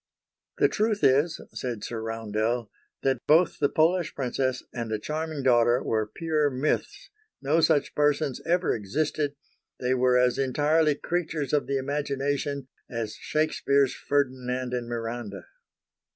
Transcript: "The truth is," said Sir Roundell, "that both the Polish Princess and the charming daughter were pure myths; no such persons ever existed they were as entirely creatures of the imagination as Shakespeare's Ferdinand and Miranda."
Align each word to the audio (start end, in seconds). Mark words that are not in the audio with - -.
"The 0.57 0.67
truth 0.67 1.03
is," 1.03 1.39
said 1.53 1.83
Sir 1.83 2.01
Roundell, 2.01 2.71
"that 3.03 3.19
both 3.27 3.59
the 3.59 3.69
Polish 3.69 4.15
Princess 4.15 4.63
and 4.73 4.89
the 4.89 4.97
charming 4.97 5.43
daughter 5.43 5.83
were 5.83 6.07
pure 6.07 6.49
myths; 6.49 7.11
no 7.39 7.61
such 7.61 7.93
persons 7.93 8.41
ever 8.43 8.73
existed 8.75 9.35
they 9.79 9.93
were 9.93 10.17
as 10.17 10.39
entirely 10.39 10.95
creatures 10.95 11.53
of 11.53 11.67
the 11.67 11.77
imagination 11.77 12.67
as 12.89 13.13
Shakespeare's 13.15 13.93
Ferdinand 13.93 14.73
and 14.73 14.87
Miranda." 14.89 15.45